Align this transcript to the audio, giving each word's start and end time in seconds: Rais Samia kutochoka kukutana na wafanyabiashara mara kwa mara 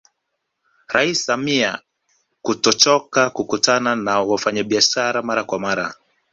Rais 0.93 1.17
Samia 1.25 1.81
kutochoka 2.41 3.23
kukutana 3.29 3.95
na 3.95 4.19
wafanyabiashara 4.21 5.21
mara 5.21 5.43
kwa 5.43 5.59
mara 5.59 5.93